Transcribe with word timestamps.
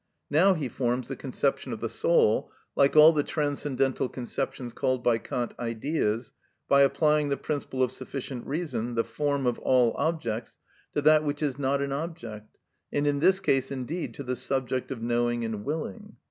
Now 0.31 0.55
he 0.55 0.67
forms 0.67 1.09
the 1.09 1.15
conception 1.15 1.71
of 1.73 1.79
the 1.79 1.87
soul, 1.87 2.49
like 2.75 2.95
all 2.95 3.13
the 3.13 3.21
transcendental 3.21 4.09
conceptions 4.09 4.73
called 4.73 5.03
by 5.03 5.19
Kant 5.19 5.53
Ideas, 5.59 6.31
by 6.67 6.81
applying 6.81 7.29
the 7.29 7.37
principle 7.37 7.83
of 7.83 7.91
sufficient 7.91 8.47
reason, 8.47 8.95
the 8.95 9.03
form 9.03 9.45
of 9.45 9.59
all 9.59 9.93
objects, 9.95 10.57
to 10.95 11.03
that 11.03 11.23
which 11.23 11.43
is 11.43 11.59
not 11.59 11.83
an 11.83 11.91
object, 11.91 12.57
and 12.91 13.05
in 13.05 13.19
this 13.19 13.39
case 13.39 13.71
indeed 13.71 14.15
to 14.15 14.23
the 14.23 14.35
subject 14.35 14.89
of 14.89 15.03
knowing 15.03 15.45
and 15.45 15.63
willing. 15.65 16.17